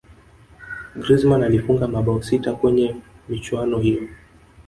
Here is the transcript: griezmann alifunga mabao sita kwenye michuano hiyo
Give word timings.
griezmann 1.01 1.43
alifunga 1.43 1.87
mabao 1.87 2.21
sita 2.23 2.53
kwenye 2.53 2.95
michuano 3.29 3.79
hiyo 3.79 4.07